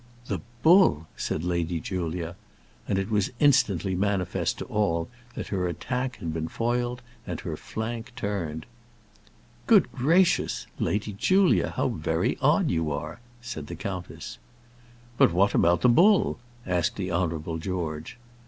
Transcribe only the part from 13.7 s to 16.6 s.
countess. "But what about the bull?"